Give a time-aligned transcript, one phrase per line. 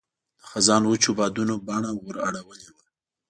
[0.39, 2.83] د خزان وچو بادونو بڼه ور اړولې وه.